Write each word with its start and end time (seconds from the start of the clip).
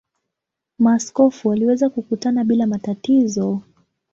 Maaskofu 0.79 1.47
waliweza 1.49 1.89
kukutana 1.89 2.43
bila 2.43 2.67
matatizo. 2.67 3.61